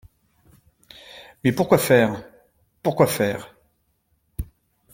Mais 1.43 1.51
pour 1.51 1.67
quoi 1.67 1.77
faire? 1.77 2.23
pour 2.81 2.95
quoi 2.95 3.05
faire? 3.05 3.53